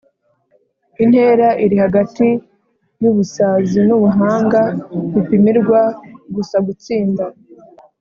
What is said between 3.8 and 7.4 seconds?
nubuhanga bipimirwa gusa gutsinda."